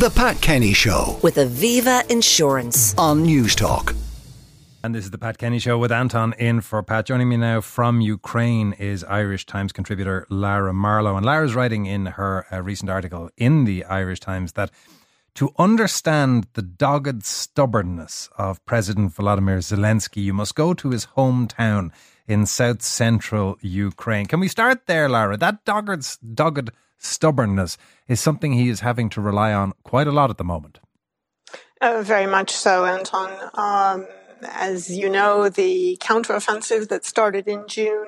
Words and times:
The 0.00 0.08
Pat 0.08 0.40
Kenny 0.40 0.72
Show 0.72 1.18
with 1.22 1.36
Aviva 1.36 2.10
Insurance. 2.10 2.94
on 2.96 3.22
Newstalk. 3.26 3.94
And 4.82 4.94
this 4.94 5.04
is 5.04 5.10
the 5.10 5.18
Pat 5.18 5.36
Kenny 5.36 5.58
Show 5.58 5.76
with 5.76 5.92
Anton 5.92 6.32
in 6.38 6.62
for 6.62 6.82
Pat. 6.82 7.04
Joining 7.04 7.28
me 7.28 7.36
now 7.36 7.60
from 7.60 8.00
Ukraine 8.00 8.72
is 8.72 9.04
Irish 9.04 9.44
Times 9.44 9.72
contributor 9.72 10.26
Lara 10.30 10.72
Marlowe. 10.72 11.18
And 11.18 11.26
Lara's 11.26 11.54
writing 11.54 11.84
in 11.84 12.06
her 12.06 12.46
uh, 12.50 12.62
recent 12.62 12.88
article 12.88 13.28
in 13.36 13.66
the 13.66 13.84
Irish 13.84 14.20
Times 14.20 14.52
that 14.52 14.70
to 15.34 15.50
understand 15.58 16.46
the 16.54 16.62
dogged 16.62 17.22
stubbornness 17.22 18.30
of 18.38 18.64
President 18.64 19.12
Volodymyr 19.12 19.58
Zelensky, 19.58 20.22
you 20.22 20.32
must 20.32 20.54
go 20.54 20.72
to 20.72 20.88
his 20.88 21.08
hometown 21.14 21.90
in 22.26 22.46
south 22.46 22.80
central 22.80 23.58
Ukraine. 23.60 24.24
Can 24.24 24.40
we 24.40 24.48
start 24.48 24.86
there, 24.86 25.10
Lara? 25.10 25.36
That 25.36 25.66
dogged, 25.66 26.34
dogged 26.34 26.70
stubbornness 27.00 27.76
is 28.06 28.20
something 28.20 28.52
he 28.52 28.68
is 28.68 28.80
having 28.80 29.08
to 29.10 29.20
rely 29.20 29.52
on 29.52 29.72
quite 29.82 30.06
a 30.06 30.12
lot 30.12 30.30
at 30.30 30.38
the 30.38 30.44
moment. 30.44 30.78
Uh, 31.80 32.02
very 32.02 32.26
much 32.26 32.52
so, 32.52 32.84
Anton. 32.84 33.32
Um, 33.54 34.06
as 34.42 34.90
you 34.90 35.08
know, 35.08 35.48
the 35.48 35.98
counteroffensive 36.00 36.88
that 36.88 37.04
started 37.04 37.48
in 37.48 37.66
June 37.66 38.06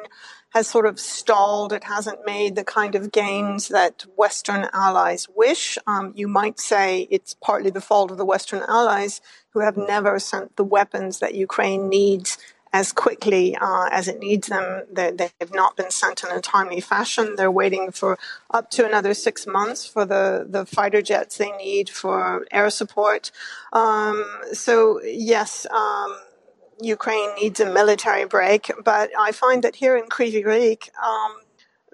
has 0.51 0.67
sort 0.67 0.85
of 0.85 1.01
stalled. 1.01 1.73
It 1.73 1.85
hasn't 1.85 2.27
made 2.27 2.55
the 2.55 2.65
kind 2.65 2.95
of 2.95 3.11
gains 3.11 3.69
that 3.69 4.05
Western 4.17 4.69
allies 4.73 5.27
wish. 5.35 5.79
Um, 5.87 6.13
you 6.15 6.29
might 6.29 6.61
say 6.61 7.09
it's 7.11 7.35
partly 7.35 7.71
the 7.71 7.81
fault 7.81 8.11
of 8.11 8.19
the 8.19 8.25
Western 8.27 8.63
allies 8.69 9.23
who 9.51 9.61
have 9.61 9.77
never 9.77 10.19
sent 10.19 10.57
the 10.57 10.65
weapons 10.65 11.21
that 11.21 11.35
Ukraine 11.35 11.89
needs 11.89 12.37
as 12.73 12.93
quickly 12.93 13.57
uh, 13.57 13.89
as 13.91 14.09
it 14.09 14.19
needs 14.19 14.49
them. 14.49 14.85
They, 14.91 15.11
they 15.11 15.31
have 15.41 15.53
not 15.53 15.77
been 15.77 15.91
sent 15.91 16.25
in 16.25 16.31
a 16.31 16.41
timely 16.41 16.81
fashion. 16.81 17.35
They're 17.37 17.51
waiting 17.51 17.91
for 17.93 18.19
up 18.51 18.71
to 18.73 18.87
another 18.87 19.15
six 19.15 19.47
months 19.47 19.87
for 19.87 20.05
the, 20.05 20.47
the 20.49 20.65
fighter 20.65 21.03
jets 21.03 21.37
they 21.37 21.53
need 21.53 21.91
for 21.91 22.47
air 22.51 22.71
support. 22.71 23.31
Um, 23.73 24.25
so, 24.53 25.03
yes, 25.03 25.67
um, 25.71 26.17
Ukraine 26.81 27.35
needs 27.37 27.61
a 27.61 27.71
military 27.71 28.25
break, 28.25 28.71
but 28.83 29.11
I 29.19 29.33
find 29.33 29.63
that 29.63 29.77
here 29.77 29.97
in 29.97 30.07
Kryvyi 30.07 30.45
Rih, 30.45 30.89
um, 31.03 31.37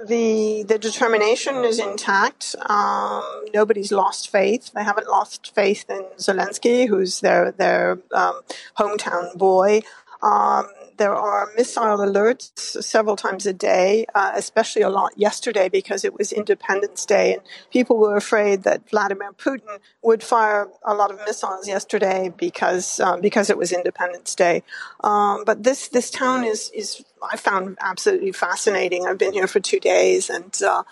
the 0.06 0.62
the 0.62 0.78
determination 0.78 1.64
is 1.64 1.80
intact. 1.80 2.54
Um, 2.66 3.24
nobody's 3.52 3.90
lost 3.90 4.30
faith. 4.30 4.70
They 4.72 4.84
haven't 4.84 5.08
lost 5.08 5.52
faith 5.54 5.84
in 5.88 6.04
Zelensky, 6.18 6.88
who's 6.88 7.20
their 7.20 7.50
their 7.50 7.98
um, 8.14 8.40
hometown 8.78 9.36
boy. 9.36 9.82
Um, 10.22 10.68
there 10.98 11.14
are 11.14 11.48
missile 11.56 11.98
alerts 11.98 12.82
several 12.82 13.14
times 13.14 13.46
a 13.46 13.52
day, 13.52 14.04
uh, 14.14 14.32
especially 14.34 14.82
a 14.82 14.90
lot 14.90 15.12
yesterday 15.16 15.68
because 15.68 16.04
it 16.04 16.12
was 16.12 16.32
Independence 16.32 17.06
Day, 17.06 17.34
and 17.34 17.42
people 17.72 17.98
were 17.98 18.16
afraid 18.16 18.64
that 18.64 18.88
Vladimir 18.90 19.32
Putin 19.32 19.78
would 20.02 20.22
fire 20.22 20.68
a 20.84 20.94
lot 20.94 21.12
of 21.12 21.20
missiles 21.24 21.68
yesterday 21.68 22.32
because 22.36 22.98
um, 23.00 23.20
because 23.20 23.48
it 23.48 23.56
was 23.56 23.72
Independence 23.72 24.34
Day. 24.34 24.64
Um, 25.04 25.44
but 25.44 25.62
this 25.62 25.88
this 25.88 26.10
town 26.10 26.44
is 26.44 26.70
is 26.74 27.04
I 27.22 27.36
found 27.36 27.78
absolutely 27.80 28.32
fascinating. 28.32 29.06
I've 29.06 29.18
been 29.18 29.32
here 29.32 29.46
for 29.46 29.60
two 29.60 29.80
days, 29.80 30.28
and 30.28 30.60
uh, 30.62 30.82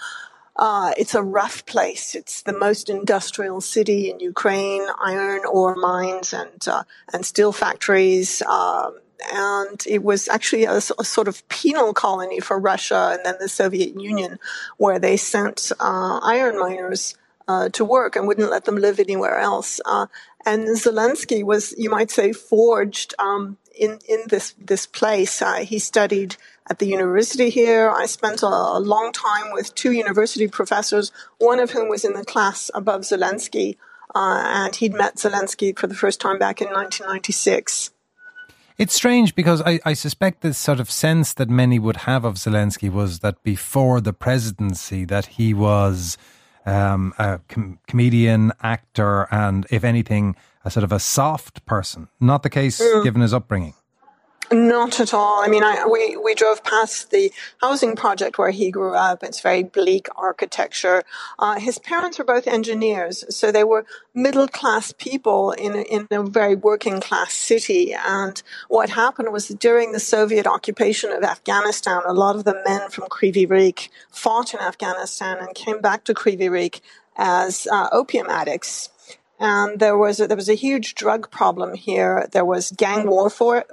uh, 0.55 0.93
it's 0.97 1.15
a 1.15 1.23
rough 1.23 1.67
place. 1.67 2.15
It's 2.15 2.43
the 2.43 2.57
most 2.57 2.89
industrial 2.89 3.61
city 3.61 4.09
in 4.11 4.21
Ukraine, 4.21 4.87
iron 5.05 5.43
ore 5.45 5.75
mines 5.75 6.33
and 6.33 6.67
uh, 6.69 6.85
and 7.13 7.27
steel 7.27 7.53
factories. 7.53 8.41
Um, 8.43 8.99
and 9.33 9.83
it 9.87 10.03
was 10.03 10.29
actually 10.29 10.65
a, 10.65 10.77
a, 10.77 11.05
sort 11.05 11.29
of 11.29 11.47
penal 11.49 11.93
colony 11.93 12.41
for 12.41 12.59
Russia 12.59 13.11
and 13.13 13.25
then 13.25 13.37
the 13.41 13.49
Soviet 13.49 14.01
Union, 14.01 14.39
where 14.77 14.99
they 14.99 15.17
sent 15.17 15.73
uh, 15.81 16.21
iron 16.23 16.59
miners 16.59 17.15
uh, 17.49 17.69
to 17.71 17.85
work 17.85 18.17
and 18.17 18.27
wouldn't 18.27 18.51
let 18.51 18.65
them 18.65 18.77
live 18.77 18.99
anywhere 18.99 19.39
else. 19.39 19.81
Uh, 19.85 20.07
and 20.45 20.67
Zelensky 20.69 21.45
was, 21.45 21.75
you 21.79 21.91
might 21.91 22.11
say, 22.11 22.33
forged 22.33 23.15
um, 23.19 23.57
in 23.75 23.99
in 24.09 24.25
this 24.29 24.55
this 24.59 24.87
place. 24.87 25.43
Uh, 25.43 25.57
he 25.57 25.79
studied 25.79 26.37
at 26.69 26.79
the 26.79 26.87
university 26.87 27.51
here. 27.51 27.91
I 27.91 28.07
spent 28.07 28.43
a, 28.43 28.47
a, 28.47 28.81
long 28.81 29.13
time 29.13 29.53
with 29.53 29.75
two 29.75 29.93
university 29.93 30.49
professors, 30.49 31.13
one 31.39 31.61
of 31.61 31.71
whom 31.71 31.89
was 31.89 32.05
in 32.05 32.15
the 32.15 32.25
class 32.25 32.71
above 32.75 33.03
Zelensky, 33.03 33.77
uh, 34.15 34.43
and 34.47 34.75
he'd 34.77 34.95
met 34.95 35.17
Zelensky 35.17 35.77
for 35.79 35.87
the 35.87 35.95
first 35.95 36.21
time 36.21 36.39
back 36.39 36.61
in 36.61 36.69
1996. 36.69 37.91
It's 38.79 38.95
strange 38.95 39.35
because 39.35 39.63
I, 39.63 39.81
I, 39.87 39.95
suspect 39.95 40.43
this 40.43 40.59
sort 40.59 40.81
of 40.81 40.91
sense 40.91 41.33
that 41.35 41.49
many 41.49 41.79
would 41.79 41.99
have 41.99 42.27
of 42.27 42.35
Zelensky 42.35 42.93
was 42.93 43.21
that 43.21 43.43
before 43.43 44.03
the 44.03 44.13
presidency 44.13 45.07
that 45.07 45.27
he 45.27 45.55
was 45.55 46.19
um, 46.67 47.15
a 47.19 47.41
com- 47.49 47.79
comedian, 47.87 48.53
actor, 48.63 49.29
and 49.31 49.67
if 49.71 49.83
anything, 49.83 50.37
a 50.63 50.71
sort 50.71 50.85
of 50.85 50.93
a 50.93 50.99
soft 50.99 51.65
person. 51.65 52.09
Not 52.21 52.43
the 52.43 52.51
case 52.51 52.79
mm. 52.79 53.03
given 53.03 53.23
his 53.23 53.33
upbringing. 53.33 53.73
Not 54.53 55.01
at 55.01 55.13
all. 55.13 55.43
I 55.43 55.49
mean, 55.49 55.65
I, 55.65 55.87
we, 55.87 56.17
we 56.17 56.35
drove 56.35 56.63
past 56.63 57.11
the 57.11 57.33
housing 57.61 57.97
project 57.97 58.39
where 58.39 58.51
he 58.51 58.71
grew 58.71 58.95
up. 58.95 59.25
It's 59.25 59.41
very 59.41 59.65
bleak 59.65 60.09
architecture. 60.15 61.03
Uh, 61.39 61.59
his 61.59 61.79
parents 61.79 62.19
were 62.19 62.25
both 62.25 62.47
engineers, 62.47 63.25
so 63.35 63.51
they 63.51 63.65
were 63.65 63.85
middle 64.15 64.47
class 64.47 64.93
people 64.93 65.51
in 65.53 65.75
in 65.75 66.07
a 66.13 66.23
very 66.23 66.55
working 66.55 67.01
class 67.01 67.33
city. 67.33 67.93
And 67.93 68.41
what 68.69 68.91
happened 68.91 69.33
was 69.33 69.49
during 69.49 69.91
the 69.91 70.01
Soviet 70.01 70.47
occupation 70.47 71.11
of 71.11 71.25
Afghanistan, 71.25 72.03
a 72.07 72.13
lot 72.13 72.37
of 72.37 72.45
the 72.45 72.63
men 72.67 72.89
from 72.89 73.09
Kryvyi 73.09 73.49
Rih 73.49 73.89
fought 74.11 74.55
in 74.55 74.61
Afghanistan 74.61 75.39
and 75.39 75.55
came 75.55 75.81
back 75.81 76.05
to 76.05 76.15
Kryvyi 76.15 76.51
Rih 76.51 76.81
as 77.17 77.67
uh, 77.71 77.89
opium 77.91 78.29
addicts 78.29 78.91
and 79.39 79.79
there 79.81 79.99
was 79.99 80.21
a, 80.21 80.27
there 80.27 80.37
was 80.37 80.49
a 80.49 80.55
huge 80.55 80.95
drug 80.95 81.31
problem 81.31 81.75
here. 81.75 82.27
There 82.33 82.45
was 82.45 82.73
gang 82.73 83.07
warfare, 83.07 83.65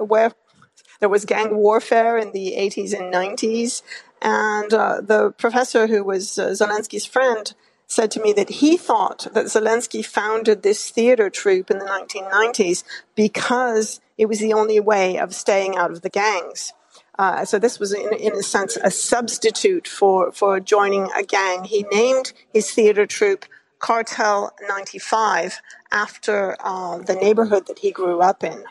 there 0.99 1.09
was 1.09 1.25
gang 1.25 1.55
warfare 1.55 2.17
in 2.17 2.31
the 2.31 2.55
80s 2.57 2.93
and 2.93 3.13
90s. 3.13 3.81
And 4.21 4.73
uh, 4.73 5.01
the 5.01 5.31
professor 5.31 5.87
who 5.87 6.03
was 6.03 6.39
uh, 6.39 6.49
Zelensky's 6.49 7.05
friend 7.05 7.53
said 7.87 8.09
to 8.11 8.21
me 8.21 8.33
that 8.33 8.49
he 8.49 8.77
thought 8.77 9.27
that 9.33 9.45
Zelensky 9.45 10.05
founded 10.05 10.63
this 10.63 10.89
theater 10.89 11.29
troupe 11.29 11.69
in 11.69 11.79
the 11.79 11.85
1990s 11.85 12.83
because 13.15 13.99
it 14.17 14.27
was 14.27 14.39
the 14.39 14.53
only 14.53 14.79
way 14.79 15.17
of 15.17 15.35
staying 15.35 15.75
out 15.75 15.91
of 15.91 16.01
the 16.01 16.09
gangs. 16.09 16.73
Uh, 17.19 17.45
so 17.45 17.59
this 17.59 17.79
was, 17.79 17.93
in, 17.93 18.11
in, 18.13 18.33
a 18.33 18.41
sense, 18.41 18.75
a 18.77 18.89
substitute 18.89 19.87
for, 19.87 20.31
for 20.31 20.59
joining 20.59 21.09
a 21.15 21.23
gang. 21.23 21.63
He 21.63 21.85
named 21.91 22.33
his 22.51 22.71
theater 22.71 23.05
troupe 23.05 23.45
Kvartal 23.79 24.51
95 24.67 25.61
after 25.91 26.55
uh, 26.59 26.97
the 26.99 27.15
neighborhood 27.15 27.67
that 27.67 27.79
he 27.79 27.91
grew 27.91 28.21
up 28.21 28.43
in. 28.43 28.63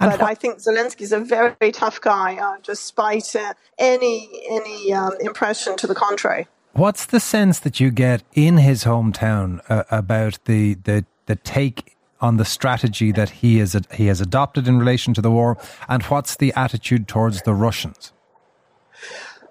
And 0.00 0.10
but 0.10 0.20
wh- 0.20 0.24
I 0.24 0.34
think 0.34 0.58
Zelensky's 0.58 1.12
a 1.12 1.20
very, 1.20 1.54
very 1.58 1.72
tough 1.72 2.00
guy, 2.00 2.36
uh, 2.36 2.56
despite 2.62 3.34
uh, 3.36 3.54
any 3.78 4.28
any 4.48 4.92
um, 4.92 5.12
impression 5.20 5.76
to 5.76 5.86
the 5.86 5.94
contrary. 5.94 6.46
What's 6.72 7.06
the 7.06 7.20
sense 7.20 7.60
that 7.60 7.78
you 7.78 7.90
get 7.90 8.24
in 8.34 8.58
his 8.58 8.84
hometown 8.84 9.60
uh, 9.68 9.84
about 9.90 10.38
the, 10.44 10.74
the 10.74 11.04
the 11.26 11.36
take 11.36 11.96
on 12.20 12.36
the 12.36 12.44
strategy 12.44 13.12
that 13.12 13.30
he 13.30 13.60
is 13.60 13.78
he 13.92 14.06
has 14.06 14.20
adopted 14.20 14.66
in 14.66 14.78
relation 14.78 15.14
to 15.14 15.22
the 15.22 15.30
war, 15.30 15.58
and 15.88 16.02
what's 16.04 16.36
the 16.36 16.52
attitude 16.54 17.06
towards 17.06 17.42
the 17.42 17.54
Russians? 17.54 18.12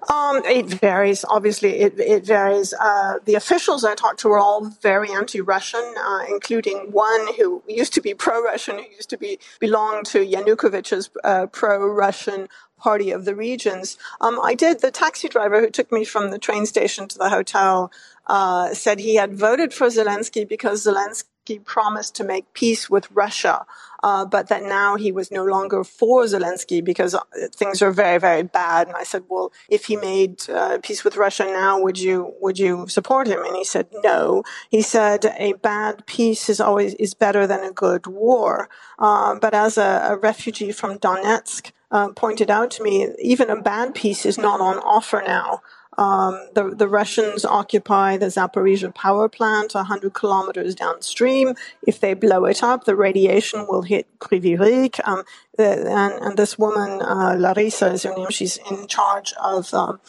Um, 0.10 0.44
it 0.46 0.66
varies. 0.66 1.24
Obviously, 1.30 1.80
it, 1.80 2.00
it 2.00 2.26
varies. 2.26 2.74
Uh, 2.74 3.20
the 3.26 3.36
officials 3.36 3.84
I 3.84 3.96
talked 3.96 4.20
to 4.22 4.30
were 4.30 4.40
all 4.40 4.66
very 4.66 5.12
anti-Russian, 5.12 5.94
uh, 5.98 6.26
including 6.30 6.92
one 6.92 7.34
who 7.36 7.64
used 7.68 7.94
to 7.94 8.02
be 8.02 8.14
pro-Russian, 8.14 8.80
who 8.80 8.90
used 8.96 9.10
to 9.12 9.18
be 9.18 9.40
belong 9.60 10.04
to 10.06 10.26
Yanukovych's 10.26 11.10
uh, 11.24 11.48
pro-Russian 11.48 12.48
party 12.78 13.12
of 13.12 13.24
the 13.24 13.36
regions. 13.36 13.98
Um, 14.20 14.40
I 14.44 14.56
did. 14.56 14.82
The 14.82 14.92
taxi 14.92 15.30
driver 15.30 15.62
who 15.62 15.70
took 15.70 15.92
me 15.92 16.04
from 16.04 16.32
the 16.32 16.40
train 16.40 16.66
station 16.66 17.08
to 17.08 17.18
the 17.18 17.30
hotel 17.30 17.92
uh, 18.28 18.74
said 18.74 19.00
he 19.00 19.16
had 19.16 19.34
voted 19.34 19.74
for 19.74 19.88
Zelensky 19.88 20.48
because 20.48 20.86
Zelensky 20.86 21.64
promised 21.64 22.16
to 22.16 22.24
make 22.24 22.54
peace 22.54 22.90
with 22.90 23.10
Russia, 23.12 23.66
uh, 24.04 24.26
but 24.26 24.50
that 24.50 24.64
now 24.64 24.98
he 24.98 25.12
was 25.12 25.32
no 25.32 25.46
longer 25.46 25.84
for 25.84 26.26
Zelensky 26.26 26.84
because 26.84 27.16
uh, 27.16 27.22
things 27.56 27.82
are 27.82 27.92
very, 27.92 28.20
very 28.20 28.44
bad. 28.44 28.88
And 28.88 28.98
I 28.98 29.04
said, 29.04 29.24
well, 29.30 29.54
if 29.70 29.86
he 29.86 29.96
made 29.96 30.48
uh, 30.50 30.80
peace 30.84 31.06
with 31.06 31.16
Russia 31.16 31.46
now, 31.46 31.80
would 31.80 31.98
you 31.98 32.34
would 32.42 32.60
you 32.60 32.86
support 32.90 33.28
him? 33.28 33.42
And 33.46 33.56
he 33.56 33.64
said, 33.64 33.88
no. 34.04 34.44
He 34.70 34.82
said 34.82 35.26
a 35.38 35.54
bad 35.54 36.06
peace 36.06 36.50
is 36.50 36.60
always 36.60 36.94
is 36.96 37.14
better 37.14 37.48
than 37.48 37.64
a 37.64 37.72
good 37.72 38.06
war. 38.06 38.70
Uh, 39.00 39.36
but 39.40 39.54
as 39.54 39.78
a, 39.78 40.08
a, 40.12 40.18
refugee 40.18 40.72
from 40.72 41.00
Donetsk 41.00 41.72
uh, 41.92 42.10
pointed 42.10 42.52
out 42.52 42.72
to 42.72 42.84
me, 42.84 43.08
even 43.22 43.50
a 43.50 43.62
bad 43.62 43.96
peace 43.96 44.26
is 44.26 44.38
not 44.38 44.60
on 44.60 44.78
offer 44.80 45.24
now. 45.26 45.62
Um, 45.98 46.40
the, 46.54 46.74
the 46.76 46.88
Russians 46.88 47.46
occupy 47.46 48.18
the 48.18 48.28
Zaporizhia 48.28 48.94
power 48.94 49.30
plant 49.30 49.74
100 49.74 50.14
kilometers 50.14 50.76
downstream. 50.76 51.56
If 51.86 52.00
they 52.00 52.14
blow 52.14 52.46
it 52.46 52.64
up, 52.64 52.86
the 52.86 52.96
radiation 52.96 53.68
will 53.68 53.84
hit 53.84 54.08
Kryvyi 54.20 54.58
Rih. 54.58 55.08
Um, 55.08 55.24
and, 55.58 55.88
and, 55.88 56.38
this 56.38 56.58
woman, 56.58 57.02
uh, 57.02 57.36
Larisa 57.38 57.94
is 57.94 58.04
her 58.04 58.16
name, 58.16 58.32
she's 58.32 58.58
in 58.72 58.88
charge 58.88 59.34
of 59.34 59.72
um, 59.74 60.00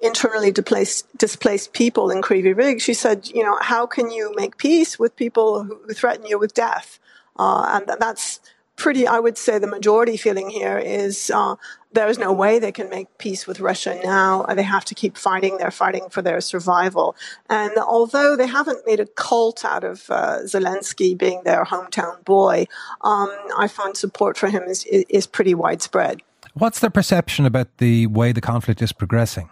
internally 0.00 0.50
displaced, 0.50 1.06
displaced 1.18 1.74
people 1.74 2.10
in 2.10 2.22
Kryvyi 2.22 2.54
Rih. 2.54 2.80
She 2.80 2.94
said, 2.94 3.28
you 3.28 3.42
know, 3.42 3.58
how 3.60 3.86
can 3.86 4.10
you 4.10 4.32
make 4.34 4.56
peace 4.56 4.98
with 4.98 5.14
people 5.16 5.64
who, 5.64 5.78
who 5.86 5.92
threaten 5.92 6.24
you 6.24 6.38
with 6.38 6.54
death? 6.54 6.98
Uh, 7.36 7.80
and 7.86 8.00
that's 8.00 8.40
pretty, 8.76 9.06
I 9.06 9.18
would 9.18 9.38
say 9.38 9.58
the 9.58 9.66
majority 9.66 10.16
feeling 10.16 10.50
here 10.50 10.78
is 10.78 11.30
uh, 11.34 11.56
there's 11.92 12.18
no 12.18 12.32
way 12.32 12.58
they 12.58 12.72
can 12.72 12.88
make 12.88 13.18
peace 13.18 13.46
with 13.46 13.60
Russia 13.60 13.98
now. 14.02 14.42
They 14.42 14.62
have 14.62 14.84
to 14.86 14.94
keep 14.94 15.16
fighting. 15.16 15.58
They're 15.58 15.70
fighting 15.70 16.08
for 16.10 16.22
their 16.22 16.40
survival. 16.40 17.16
And 17.48 17.76
although 17.78 18.36
they 18.36 18.46
haven't 18.46 18.86
made 18.86 19.00
a 19.00 19.06
cult 19.06 19.64
out 19.64 19.84
of 19.84 20.10
uh, 20.10 20.40
Zelensky 20.44 21.16
being 21.16 21.42
their 21.44 21.64
hometown 21.64 22.24
boy, 22.24 22.66
um, 23.02 23.30
I 23.56 23.68
find 23.68 23.96
support 23.96 24.36
for 24.36 24.48
him 24.48 24.64
is, 24.64 24.84
is 24.84 25.26
pretty 25.26 25.54
widespread. 25.54 26.20
What's 26.54 26.80
their 26.80 26.90
perception 26.90 27.46
about 27.46 27.78
the 27.78 28.06
way 28.06 28.32
the 28.32 28.40
conflict 28.40 28.82
is 28.82 28.92
progressing? 28.92 29.50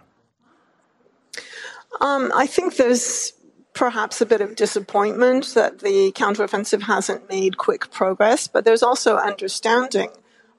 Um, 2.01 2.31
I 2.35 2.47
think 2.47 2.75
there's 2.75 3.33
perhaps 3.73 4.21
a 4.21 4.25
bit 4.25 4.41
of 4.41 4.55
disappointment 4.55 5.53
that 5.55 5.79
the 5.79 6.11
counteroffensive 6.13 6.83
hasn't 6.83 7.27
made 7.29 7.57
quick 7.57 7.91
progress, 7.91 8.47
but 8.47 8.65
there's 8.65 8.83
also 8.83 9.17
understanding. 9.17 10.09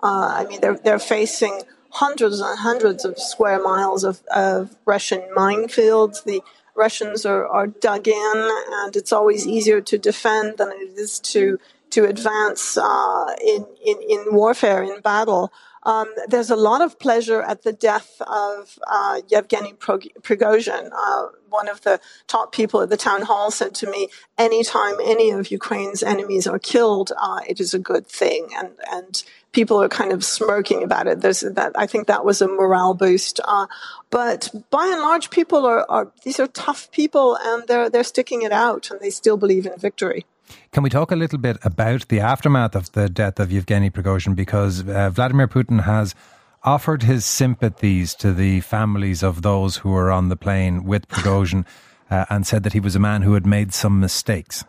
Uh, 0.03 0.35
I 0.39 0.47
mean, 0.47 0.61
they're, 0.61 0.77
they're 0.77 0.99
facing 0.99 1.63
hundreds 1.91 2.41
and 2.41 2.59
hundreds 2.59 3.05
of 3.05 3.19
square 3.19 3.63
miles 3.63 4.03
of, 4.05 4.23
of 4.35 4.77
Russian 4.85 5.23
minefields. 5.37 6.25
The 6.25 6.43
Russians 6.75 7.25
are, 7.25 7.47
are 7.47 7.69
dug 7.69 8.09
in, 8.09 8.51
and 8.73 8.97
it's 8.97 9.13
always 9.13 9.47
easier 9.47 9.81
to 9.81 9.97
defend 9.97 10.59
than 10.59 10.71
it 10.71 10.99
is 10.99 11.21
to 11.21 11.59
to 11.91 12.05
advance 12.07 12.77
uh, 12.77 13.27
in, 13.41 13.65
in 13.87 13.97
in 14.09 14.35
warfare 14.35 14.83
in 14.83 15.01
battle. 15.01 15.53
Um, 15.85 16.13
there's 16.29 16.51
a 16.51 16.57
lot 16.57 16.81
of 16.81 16.99
pleasure 16.99 17.43
at 17.43 17.63
the 17.63 17.73
death 17.73 18.21
of 18.27 18.79
uh, 18.87 19.21
Yevgeny 19.29 19.75
Prigozhin. 19.75 20.91
Uh, 20.93 21.27
one 21.49 21.69
of 21.69 21.83
the 21.83 22.01
top 22.27 22.53
people 22.53 22.81
at 22.81 22.89
the 22.89 22.97
town 22.97 23.23
hall 23.23 23.51
said 23.51 23.75
to 23.77 23.91
me, 23.91 24.09
"Anytime 24.39 24.97
any 25.03 25.31
of 25.31 25.51
Ukraine's 25.51 26.03
enemies 26.03 26.47
are 26.47 26.59
killed, 26.59 27.13
uh, 27.17 27.41
it 27.47 27.61
is 27.61 27.75
a 27.75 27.79
good 27.79 28.07
thing." 28.07 28.49
And 28.57 28.71
and 28.91 29.23
people 29.53 29.81
are 29.81 29.89
kind 29.89 30.13
of 30.13 30.25
smirking 30.25 30.83
about 30.83 31.07
it. 31.07 31.21
There's 31.21 31.41
that. 31.41 31.73
I 31.77 31.87
think 31.87 32.07
that 32.07 32.25
was 32.25 32.43
a 32.43 32.49
morale 32.49 32.95
boost. 32.95 33.41
Uh, 33.45 33.67
but 34.11 34.51
by 34.71 34.87
and 34.87 35.01
large, 35.01 35.31
people 35.31 35.65
are, 35.67 35.87
are 35.89 36.11
these 36.25 36.41
are 36.41 36.49
tough 36.49 36.91
people, 36.91 37.39
and 37.41 37.67
they're 37.69 37.89
they're 37.89 38.05
sticking 38.05 38.43
it 38.43 38.53
out, 38.53 38.91
and 38.91 39.01
they 39.01 39.11
still 39.11 39.37
believe 39.37 39.67
in 39.67 39.79
victory. 39.79 40.27
Can 40.73 40.83
we 40.83 40.91
talk 40.91 41.11
a 41.11 41.17
little 41.17 41.39
bit 41.39 41.59
about 41.63 42.09
the 42.09 42.21
aftermath 42.21 42.75
of 42.75 42.93
the 42.93 43.09
death 43.09 43.39
of 43.41 43.53
Yevgeny 43.53 43.91
Prigozhin? 43.91 44.35
Because 44.35 44.87
uh, 44.87 45.11
Vladimir 45.11 45.49
Putin 45.49 45.85
has 45.85 46.15
offered 46.63 47.03
his 47.03 47.25
sympathies 47.25 48.15
to 48.15 48.33
the 48.33 48.61
families 48.61 49.23
of 49.23 49.43
those 49.43 49.79
who 49.79 49.91
were 49.91 50.11
on 50.11 50.29
the 50.29 50.37
plane 50.37 50.85
with 50.85 51.09
Prigozhin 51.09 51.65
uh, 52.11 52.25
and 52.31 52.47
said 52.47 52.63
that 52.63 52.73
he 52.73 52.81
was 52.81 52.97
a 52.97 53.01
man 53.01 53.23
who 53.23 53.35
had 53.35 53.47
made 53.47 53.75
some 53.75 54.01
mistakes. 54.01 54.65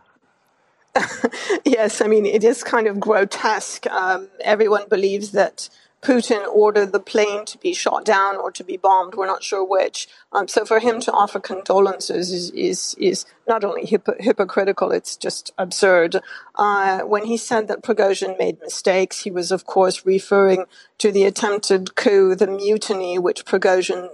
yes, 1.66 2.01
I 2.01 2.07
mean, 2.07 2.25
it 2.25 2.44
is 2.44 2.63
kind 2.63 2.88
of 2.88 3.00
grotesque. 3.00 3.86
Um, 3.88 4.30
everyone 4.42 4.88
believes 4.89 5.31
that 5.31 5.69
Putin 6.06 6.46
ordered 6.54 6.92
the 6.92 7.00
plane 7.00 7.46
to 7.46 7.57
be 7.57 7.74
shot 7.74 8.06
down 8.06 8.36
or 8.38 8.52
to 8.52 8.63
be 8.63 8.78
bombed. 8.78 9.16
We're 9.16 9.25
not 9.25 9.44
sure 9.44 9.66
which. 9.66 10.07
Um, 10.31 10.48
so 10.48 10.63
for 10.63 10.80
him 10.80 11.00
to 11.02 11.12
offer 11.12 11.40
condolences 11.40 12.31
is 12.31 12.52
is, 12.52 12.96
is 13.00 13.25
not 13.48 13.63
only 13.63 13.88
hip- 13.88 14.19
hypocritical, 14.19 14.92
it's 14.92 15.16
just 15.16 15.52
absurd. 15.57 16.22
Uh, 16.54 17.00
when 17.00 17.25
he 17.25 17.38
said 17.38 17.68
that 17.68 17.81
Prigozhin 17.81 18.38
made 18.38 18.62
mistakes, 18.62 19.24
he 19.24 19.31
was 19.31 19.52
of 19.52 19.66
course 19.66 20.06
referring 20.06 20.66
to 21.00 21.12
the 21.12 21.24
attempted 21.24 21.96
coup, 21.96 22.36
the 22.36 22.46
mutiny, 22.46 23.18
which 23.18 23.44
Prigozhin 23.44 24.10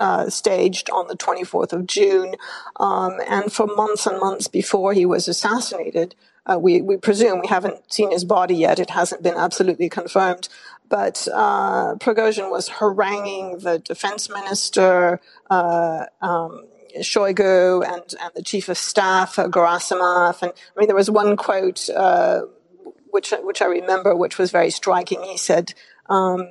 uh, 0.00 0.28
staged 0.28 0.90
on 0.90 1.06
the 1.06 1.16
24th 1.16 1.72
of 1.72 1.86
June, 1.86 2.34
um, 2.80 3.20
and 3.28 3.52
for 3.52 3.68
months 3.68 4.04
and 4.04 4.18
months 4.18 4.48
before 4.48 4.94
he 4.94 5.06
was 5.06 5.28
assassinated. 5.28 6.16
Uh, 6.48 6.58
we, 6.58 6.80
we 6.80 6.96
presume 6.96 7.40
we 7.40 7.48
haven't 7.48 7.92
seen 7.92 8.12
his 8.12 8.24
body 8.24 8.54
yet. 8.54 8.78
It 8.78 8.90
hasn't 8.90 9.22
been 9.22 9.34
absolutely 9.34 9.88
confirmed 9.88 10.48
but 10.88 11.26
uh, 11.32 11.94
Prigozhin 11.96 12.50
was 12.50 12.68
haranguing 12.68 13.58
the 13.58 13.78
defense 13.78 14.28
minister, 14.28 15.20
uh, 15.50 16.06
um, 16.20 16.66
Shoigu, 16.98 17.84
and, 17.84 18.02
and 18.20 18.30
the 18.34 18.42
chief 18.42 18.68
of 18.68 18.78
staff, 18.78 19.38
uh, 19.38 19.48
Gerasimov. 19.48 20.42
And 20.42 20.52
I 20.52 20.78
mean, 20.78 20.88
there 20.88 20.96
was 20.96 21.10
one 21.10 21.36
quote 21.36 21.88
uh, 21.90 22.42
which 23.10 23.32
which 23.42 23.62
I 23.62 23.66
remember, 23.66 24.14
which 24.14 24.38
was 24.38 24.50
very 24.50 24.70
striking. 24.70 25.22
He 25.22 25.36
said, 25.36 25.74
um, 26.08 26.48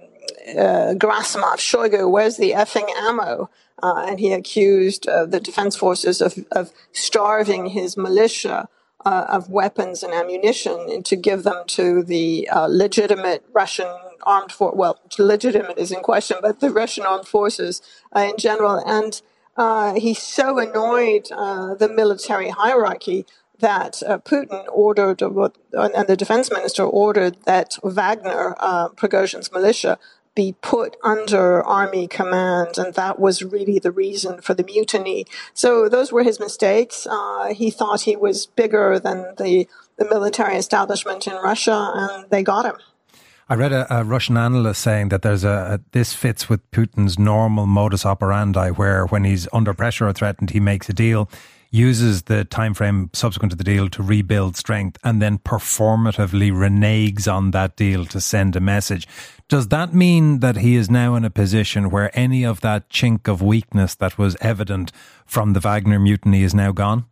uh, 0.50 0.94
"Gerasimov, 0.96 1.58
Shoigu, 1.58 2.10
where's 2.10 2.38
the 2.38 2.52
effing 2.52 2.90
ammo?" 2.98 3.50
Uh, 3.84 4.06
and 4.08 4.20
he 4.20 4.32
accused 4.32 5.08
uh, 5.08 5.26
the 5.26 5.40
defense 5.40 5.76
forces 5.76 6.22
of, 6.22 6.38
of 6.52 6.72
starving 6.94 7.68
his 7.68 7.98
militia 7.98 8.70
uh, 9.06 9.26
of 9.30 9.50
weapons 9.50 10.02
and 10.02 10.14
ammunition 10.14 11.04
to 11.04 11.16
give 11.16 11.44
them 11.44 11.64
to 11.68 12.02
the 12.02 12.50
uh, 12.50 12.68
legitimate 12.68 13.46
Russian 13.54 13.88
armed 14.24 14.52
force. 14.52 14.76
Well, 14.76 15.00
legitimate 15.18 15.78
is 15.78 15.92
in 15.92 16.02
question, 16.02 16.38
but 16.42 16.60
the 16.60 16.70
Russian 16.70 17.06
armed 17.06 17.28
forces 17.28 17.82
uh, 18.16 18.28
in 18.32 18.38
general. 18.38 18.78
And 18.86 19.22
uh, 19.58 19.94
he 19.96 20.14
so 20.14 20.60
annoyed 20.60 21.30
uh, 21.32 21.76
the 21.76 21.90
military 21.90 22.50
hierarchy 22.50 23.26
that 23.60 24.04
uh, 24.06 24.18
Putin 24.18 24.66
ordered, 24.70 25.22
and 25.22 26.08
the 26.08 26.18
defense 26.18 26.52
minister 26.52 26.84
ordered 26.84 27.38
that 27.46 27.78
Wagner, 27.84 28.56
uh, 28.60 28.90
Prigozhin's 28.90 29.52
militia, 29.52 29.98
be 30.36 30.54
put 30.62 30.98
under 31.02 31.64
army 31.64 32.08
command, 32.08 32.78
and 32.78 32.94
that 32.96 33.18
was 33.18 33.42
really 33.42 33.80
the 33.80 33.92
reason 33.92 34.42
for 34.42 34.54
the 34.54 34.66
mutiny. 34.66 35.26
So 35.54 35.88
those 35.88 36.12
were 36.12 36.24
his 36.24 36.40
mistakes. 36.40 37.08
Uh, 37.10 37.54
he 37.54 37.72
thought 37.72 38.02
he 38.02 38.18
was 38.18 38.46
bigger 38.46 39.00
than 39.00 39.34
the, 39.38 39.68
the 39.98 40.04
military 40.06 40.58
establishment 40.58 41.26
in 41.26 41.36
Russia, 41.36 41.92
and 41.96 42.30
they 42.30 42.44
got 42.44 42.66
him. 42.66 42.76
I 43.48 43.54
read 43.56 43.72
a, 43.72 44.00
a, 44.00 44.04
Russian 44.04 44.38
analyst 44.38 44.82
saying 44.82 45.10
that 45.10 45.22
there's 45.22 45.44
a, 45.44 45.80
a, 45.80 45.80
this 45.92 46.14
fits 46.14 46.50
with 46.50 46.70
Putin's 46.72 47.20
normal 47.20 47.68
modus 47.68 48.06
operandi, 48.06 48.72
where 48.72 49.06
when 49.06 49.24
he's 49.24 49.48
under 49.54 49.74
pressure 49.74 50.08
or 50.08 50.14
threatened, 50.14 50.50
he 50.50 50.60
makes 50.60 50.90
a 50.90 50.94
deal 50.94 51.30
uses 51.76 52.24
the 52.24 52.46
time 52.46 52.74
frame 52.74 53.10
subsequent 53.14 53.52
to 53.52 53.58
the 53.58 53.64
deal 53.64 53.90
to 53.90 54.02
rebuild 54.02 54.56
strength 54.56 54.98
and 55.04 55.22
then 55.22 55.38
performatively 55.38 56.50
reneges 56.52 57.32
on 57.32 57.52
that 57.52 57.76
deal 57.76 58.06
to 58.06 58.22
send 58.22 58.56
a 58.56 58.62
message. 58.62 59.06
Does 59.50 59.68
that 59.68 59.94
mean 59.94 60.40
that 60.40 60.58
he 60.58 60.76
is 60.76 60.90
now 60.90 61.16
in 61.16 61.26
a 61.26 61.30
position 61.30 61.90
where 61.90 62.18
any 62.18 62.46
of 62.46 62.62
that 62.62 62.90
chink 62.90 63.28
of 63.28 63.42
weakness 63.42 63.94
that 63.96 64.18
was 64.18 64.38
evident 64.40 64.92
from 65.26 65.54
the 65.54 65.60
Wagner 65.60 66.00
mutiny 66.00 66.44
is 66.44 66.56
now 66.56 66.72
gone? 66.72 67.06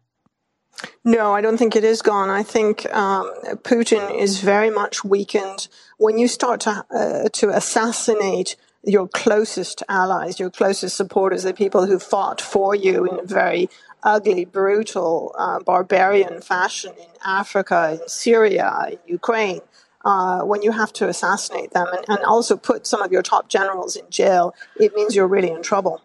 No, 1.03 1.33
I 1.33 1.41
don't 1.41 1.57
think 1.57 1.75
it 1.75 1.83
is 1.83 2.01
gone. 2.01 2.29
I 2.29 2.43
think 2.43 2.91
um, 2.93 3.31
Putin 3.63 4.17
is 4.17 4.39
very 4.39 4.69
much 4.69 5.03
weakened. 5.03 5.67
When 5.97 6.17
you 6.17 6.27
start 6.27 6.61
to 6.61 6.85
uh, 6.89 7.29
to 7.29 7.49
assassinate 7.49 8.55
your 8.83 9.07
closest 9.07 9.83
allies, 9.87 10.39
your 10.39 10.49
closest 10.49 10.97
supporters, 10.97 11.43
the 11.43 11.53
people 11.53 11.85
who 11.85 11.99
fought 11.99 12.41
for 12.41 12.75
you 12.75 13.05
in 13.05 13.19
a 13.19 13.23
very 13.23 13.69
ugly, 14.03 14.45
brutal, 14.45 15.33
uh, 15.37 15.59
barbarian 15.59 16.41
fashion 16.41 16.93
in 16.99 17.07
Africa, 17.25 17.99
in 18.01 18.07
Syria, 18.09 18.87
in 18.91 18.99
Ukraine, 19.07 19.61
uh, 20.03 20.41
when 20.41 20.61
you 20.61 20.71
have 20.71 20.91
to 20.93 21.07
assassinate 21.07 21.71
them 21.71 21.87
and, 21.93 22.05
and 22.09 22.19
also 22.25 22.57
put 22.57 22.85
some 22.85 23.01
of 23.01 23.11
your 23.11 23.21
top 23.21 23.47
generals 23.47 23.95
in 23.95 24.09
jail, 24.09 24.53
it 24.75 24.93
means 24.95 25.15
you're 25.15 25.27
really 25.27 25.51
in 25.51 25.63
trouble. 25.63 26.01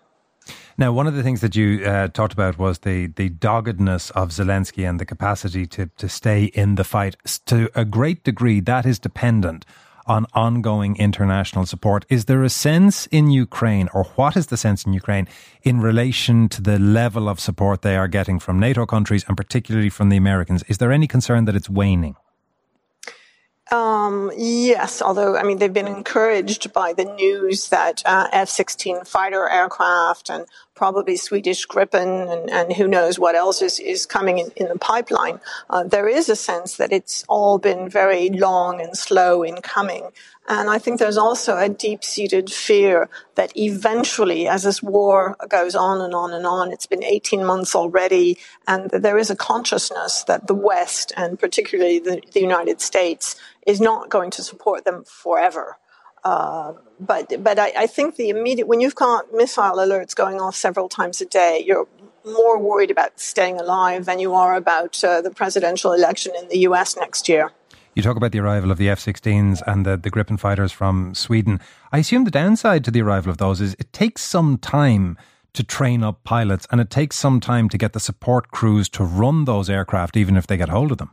Now, 0.80 0.92
one 0.92 1.08
of 1.08 1.16
the 1.16 1.24
things 1.24 1.40
that 1.40 1.56
you 1.56 1.84
uh, 1.84 2.06
talked 2.06 2.32
about 2.32 2.56
was 2.56 2.78
the 2.78 3.08
the 3.08 3.30
doggedness 3.30 4.10
of 4.10 4.28
Zelensky 4.30 4.88
and 4.88 5.00
the 5.00 5.04
capacity 5.04 5.66
to 5.66 5.90
to 5.96 6.08
stay 6.08 6.44
in 6.44 6.76
the 6.76 6.84
fight. 6.84 7.16
To 7.46 7.68
a 7.74 7.84
great 7.84 8.22
degree, 8.22 8.60
that 8.60 8.86
is 8.86 9.00
dependent 9.00 9.66
on 10.06 10.26
ongoing 10.34 10.96
international 10.96 11.66
support. 11.66 12.06
Is 12.08 12.26
there 12.26 12.44
a 12.44 12.48
sense 12.48 13.06
in 13.06 13.28
Ukraine, 13.30 13.88
or 13.92 14.04
what 14.14 14.36
is 14.36 14.46
the 14.46 14.56
sense 14.56 14.84
in 14.84 14.92
Ukraine, 14.92 15.26
in 15.64 15.80
relation 15.80 16.48
to 16.50 16.62
the 16.62 16.78
level 16.78 17.28
of 17.28 17.40
support 17.40 17.82
they 17.82 17.96
are 17.96 18.08
getting 18.08 18.38
from 18.38 18.60
NATO 18.60 18.86
countries 18.86 19.24
and 19.26 19.36
particularly 19.36 19.90
from 19.90 20.10
the 20.10 20.16
Americans? 20.16 20.62
Is 20.68 20.78
there 20.78 20.92
any 20.92 21.08
concern 21.08 21.44
that 21.46 21.56
it's 21.56 21.68
waning? 21.68 22.14
Um, 23.70 24.32
yes, 24.34 25.02
although 25.02 25.36
I 25.36 25.42
mean 25.42 25.58
they've 25.58 25.72
been 25.72 25.86
encouraged 25.86 26.72
by 26.72 26.94
the 26.94 27.04
news 27.04 27.68
that 27.68 28.02
uh, 28.06 28.28
F-16 28.32 29.06
fighter 29.06 29.46
aircraft 29.46 30.30
and 30.30 30.46
probably 30.78 31.16
Swedish 31.16 31.66
Gripen, 31.66 32.32
and, 32.32 32.48
and 32.48 32.72
who 32.72 32.86
knows 32.86 33.18
what 33.18 33.34
else 33.34 33.60
is, 33.60 33.80
is 33.80 34.06
coming 34.06 34.38
in, 34.38 34.52
in 34.56 34.68
the 34.68 34.78
pipeline, 34.78 35.40
uh, 35.68 35.82
there 35.82 36.08
is 36.08 36.28
a 36.28 36.36
sense 36.36 36.76
that 36.76 36.92
it's 36.92 37.24
all 37.28 37.58
been 37.58 37.88
very 37.88 38.30
long 38.30 38.80
and 38.80 38.96
slow 38.96 39.42
in 39.42 39.56
coming. 39.60 40.04
And 40.48 40.70
I 40.70 40.78
think 40.78 40.98
there's 40.98 41.18
also 41.18 41.56
a 41.56 41.68
deep 41.68 42.04
seated 42.04 42.50
fear 42.50 43.10
that 43.34 43.52
eventually, 43.56 44.46
as 44.46 44.62
this 44.62 44.80
war 44.80 45.36
goes 45.48 45.74
on 45.74 46.00
and 46.00 46.14
on 46.14 46.32
and 46.32 46.46
on, 46.46 46.70
it's 46.72 46.86
been 46.86 47.02
18 47.02 47.44
months 47.44 47.74
already, 47.74 48.38
and 48.68 48.88
there 48.90 49.18
is 49.18 49.30
a 49.30 49.36
consciousness 49.36 50.22
that 50.28 50.46
the 50.46 50.54
West, 50.54 51.12
and 51.16 51.40
particularly 51.40 51.98
the, 51.98 52.22
the 52.32 52.40
United 52.40 52.80
States, 52.80 53.34
is 53.66 53.80
not 53.80 54.08
going 54.08 54.30
to 54.30 54.42
support 54.42 54.84
them 54.84 55.02
forever. 55.04 55.76
Uh, 56.24 56.72
but 57.00 57.42
but 57.42 57.58
I, 57.58 57.72
I, 57.76 57.86
think 57.86 58.16
the 58.16 58.28
immediate 58.28 58.66
when 58.66 58.80
you've 58.80 58.94
got 58.94 59.32
missile 59.32 59.76
alerts 59.76 60.14
going 60.14 60.40
off 60.40 60.56
several 60.56 60.88
times 60.88 61.20
a 61.20 61.26
day, 61.26 61.62
you're 61.64 61.86
more 62.24 62.58
worried 62.58 62.90
about 62.90 63.18
staying 63.20 63.60
alive 63.60 64.04
than 64.04 64.18
you 64.18 64.34
are 64.34 64.54
about 64.54 65.02
uh, 65.04 65.20
the 65.20 65.30
presidential 65.30 65.92
election 65.92 66.32
in 66.38 66.48
the 66.48 66.58
U.S. 66.60 66.96
next 66.96 67.28
year. 67.28 67.52
You 67.94 68.02
talk 68.02 68.16
about 68.16 68.32
the 68.32 68.38
arrival 68.38 68.70
of 68.70 68.78
the 68.78 68.88
F 68.88 69.00
16s 69.00 69.62
and 69.66 69.84
the, 69.84 69.96
the 69.96 70.10
Gripen 70.10 70.38
fighters 70.38 70.70
from 70.70 71.14
Sweden. 71.14 71.60
I 71.90 71.98
assume 71.98 72.24
the 72.24 72.30
downside 72.30 72.84
to 72.84 72.90
the 72.90 73.02
arrival 73.02 73.30
of 73.30 73.38
those 73.38 73.60
is 73.60 73.74
it 73.78 73.92
takes 73.92 74.22
some 74.22 74.58
time 74.58 75.16
to 75.54 75.64
train 75.64 76.04
up 76.04 76.22
pilots 76.22 76.66
and 76.70 76.80
it 76.80 76.90
takes 76.90 77.16
some 77.16 77.40
time 77.40 77.68
to 77.68 77.78
get 77.78 77.94
the 77.94 78.00
support 78.00 78.52
crews 78.52 78.88
to 78.90 79.04
run 79.04 79.46
those 79.46 79.68
aircraft, 79.68 80.16
even 80.16 80.36
if 80.36 80.46
they 80.46 80.56
get 80.56 80.68
hold 80.68 80.92
of 80.92 80.98
them. 80.98 81.10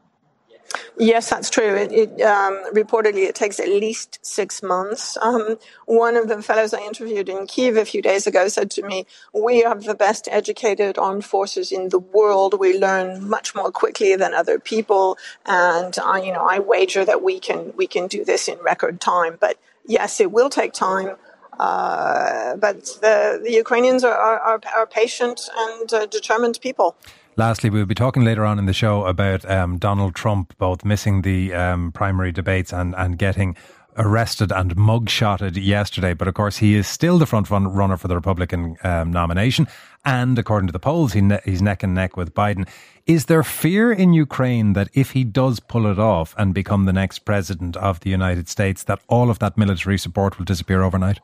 Yes, 0.98 1.29
that's 1.29 1.50
true. 1.50 1.75
It, 1.75 1.91
it 1.91 2.22
um, 2.22 2.63
reportedly 2.74 3.27
it 3.27 3.36
takes 3.36 3.60
at 3.60 3.67
least 3.67 4.19
six 4.25 4.63
months. 4.63 5.17
Um, 5.17 5.57
one 5.86 6.15
of 6.15 6.27
the 6.27 6.41
fellows 6.41 6.74
I 6.74 6.81
interviewed 6.81 7.29
in 7.29 7.48
Kiev 7.48 7.77
a 7.77 7.86
few 7.86 8.01
days 8.01 8.27
ago 8.27 8.48
said 8.48 8.72
to 8.72 8.81
me, 8.81 9.05
"We 9.34 9.60
have 9.60 9.84
the 9.84 9.95
best 9.95 10.27
educated 10.31 10.98
armed 10.98 11.25
forces 11.25 11.72
in 11.72 11.89
the 11.89 12.00
world. 12.00 12.60
We 12.60 12.77
learn 12.77 13.29
much 13.29 13.53
more 13.55 13.72
quickly 13.72 14.15
than 14.15 14.34
other 14.34 14.60
people, 14.60 15.17
and 15.45 15.98
I, 16.03 16.22
you 16.22 16.34
know, 16.34 16.45
I 16.50 16.60
wager 16.60 17.03
that 17.05 17.22
we 17.22 17.39
can 17.39 17.74
we 17.75 17.88
can 17.88 18.07
do 18.07 18.24
this 18.24 18.48
in 18.48 18.57
record 18.60 19.01
time. 19.01 19.38
But 19.39 19.60
yes, 19.86 20.19
it 20.19 20.31
will 20.31 20.50
take 20.50 20.74
time." 20.74 21.17
Uh, 21.57 22.57
but 22.57 22.84
the, 23.01 23.39
the 23.41 23.51
Ukrainians 23.53 24.03
are, 24.03 24.13
are, 24.13 24.62
are 24.75 24.86
patient 24.86 25.39
and 25.55 25.93
uh, 25.93 26.05
determined 26.05 26.60
people. 26.62 26.98
Lastly, 27.37 27.69
we'll 27.69 27.85
be 27.85 27.95
talking 27.95 28.23
later 28.23 28.45
on 28.45 28.59
in 28.59 28.65
the 28.65 28.73
show 28.73 29.05
about 29.05 29.49
um, 29.49 29.77
Donald 29.77 30.15
Trump 30.15 30.57
both 30.57 30.85
missing 30.85 31.21
the 31.21 31.53
um, 31.53 31.91
primary 31.91 32.31
debates 32.31 32.71
and, 32.71 32.95
and 32.95 33.17
getting 33.17 33.57
arrested 33.97 34.53
and 34.53 34.73
mugshotted 34.77 35.61
yesterday. 35.61 36.13
But 36.13 36.29
of 36.29 36.33
course, 36.33 36.57
he 36.57 36.75
is 36.75 36.87
still 36.87 37.17
the 37.17 37.25
front 37.25 37.49
runner 37.49 37.97
for 37.97 38.07
the 38.07 38.15
Republican 38.15 38.77
um, 38.83 39.11
nomination. 39.11 39.67
And 40.05 40.39
according 40.39 40.67
to 40.67 40.71
the 40.71 40.79
polls, 40.79 41.11
he 41.11 41.19
ne- 41.19 41.41
he's 41.43 41.61
neck 41.61 41.83
and 41.83 41.93
neck 41.93 42.15
with 42.15 42.33
Biden. 42.33 42.69
Is 43.05 43.25
there 43.25 43.43
fear 43.43 43.91
in 43.91 44.13
Ukraine 44.13 44.71
that 44.73 44.89
if 44.93 45.11
he 45.11 45.25
does 45.25 45.59
pull 45.59 45.87
it 45.87 45.99
off 45.99 46.33
and 46.37 46.53
become 46.53 46.85
the 46.85 46.93
next 46.93 47.19
president 47.19 47.75
of 47.75 47.99
the 47.99 48.09
United 48.09 48.47
States, 48.47 48.83
that 48.83 49.01
all 49.07 49.29
of 49.29 49.39
that 49.39 49.57
military 49.57 49.97
support 49.97 50.37
will 50.37 50.45
disappear 50.45 50.83
overnight? 50.83 51.19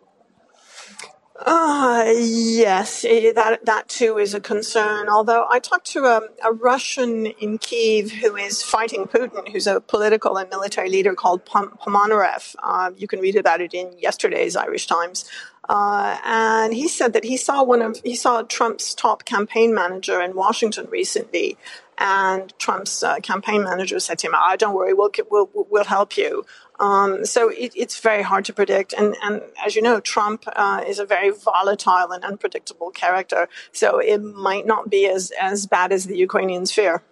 Uh, 1.44 2.04
yes, 2.18 3.02
that 3.02 3.60
that 3.64 3.90
too 3.90 4.20
is 4.20 4.36
a 4.36 4.40
concern. 4.40 5.10
Although 5.10 5.48
I 5.50 5.58
talked 5.58 5.88
to 5.88 6.06
a, 6.06 6.22
a, 6.46 6.54
Russian 6.54 7.26
in 7.26 7.58
Kiev 7.58 8.12
who 8.12 8.36
is 8.36 8.62
fighting 8.62 9.06
Putin, 9.06 9.52
who's 9.52 9.66
a 9.66 9.82
political 9.82 10.38
and 10.38 10.48
military 10.52 10.90
leader 10.90 11.16
called 11.16 11.44
Ponomarev. 11.46 12.56
Uh, 12.62 12.92
you 12.96 13.08
can 13.08 13.20
read 13.20 13.36
about 13.36 13.60
it 13.60 13.74
in 13.74 13.92
yesterday's 13.98 14.56
Irish 14.56 14.86
Times. 14.86 15.26
Uh, 15.68 16.18
and 16.24 16.74
he 16.74 16.88
said 16.88 17.14
that 17.14 17.24
he 17.24 17.38
saw 17.38 17.64
one 17.64 17.82
of 17.82 18.00
he 18.04 18.16
saw 18.16 18.44
Trump's 18.44 18.94
top 18.94 19.26
campaign 19.26 19.74
manager 19.74 20.22
in 20.22 20.36
Washington 20.36 20.88
recently, 20.92 21.58
and 21.98 22.54
Trump's 22.60 23.02
uh, 23.02 23.16
campaign 23.18 23.64
manager 23.64 24.00
said 24.00 24.20
to 24.20 24.28
him, 24.28 24.34
"Ah, 24.36 24.52
oh, 24.52 24.56
don't 24.58 24.76
worry, 24.76 24.94
we'll 24.94 25.12
we'll 25.30 25.50
we'll 25.54 25.86
help 25.86 26.18
you." 26.18 26.46
Um, 26.82 27.26
so 27.26 27.50
it, 27.50 27.72
it's 27.76 28.00
very 28.00 28.24
hard 28.24 28.44
to 28.46 28.54
predict. 28.54 28.94
And, 28.94 29.16
and 29.22 29.42
as 29.64 29.76
you 29.76 29.84
know, 29.84 30.00
Trump 30.00 30.44
uh, 30.48 30.84
is 30.86 30.98
a 30.98 31.06
very 31.06 31.30
volatile 31.30 32.12
and 32.12 32.24
unpredictable 32.26 32.90
character. 32.90 33.48
So 33.72 34.00
it 34.00 34.18
might 34.18 34.66
not 34.66 34.90
be 34.90 35.08
as, 35.08 35.32
as 35.40 35.68
bad 35.68 35.92
as 35.92 36.06
the 36.06 36.18
Ukrainians 36.18 36.72
fear. 36.72 37.04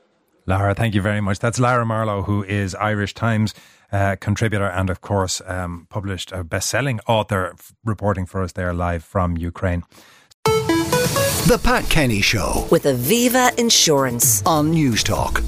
Lara, 0.48 0.74
thank 0.74 0.96
you 0.96 1.02
very 1.04 1.22
much. 1.22 1.38
That's 1.38 1.60
Lara 1.60 1.86
Marlowe, 1.86 2.24
who 2.24 2.44
is 2.44 2.74
Irish 2.74 3.14
Times 3.14 3.54
uh, 3.92 4.16
contributor 4.20 4.68
and, 4.68 4.90
of 4.90 5.02
course, 5.02 5.42
um, 5.46 5.86
published 5.90 6.32
a 6.32 6.44
best 6.44 6.70
selling 6.70 7.00
author 7.08 7.56
reporting 7.86 8.26
for 8.26 8.42
us 8.42 8.54
there 8.54 8.74
live 8.74 9.04
from 9.04 9.38
Ukraine. 9.38 9.84
The 10.46 11.60
Pat 11.64 11.88
Kenny 11.90 12.22
Show 12.22 12.68
with 12.72 12.84
Aviva 12.86 13.58
Insurance 13.60 14.44
on 14.46 14.74
Newstalk. 14.74 15.44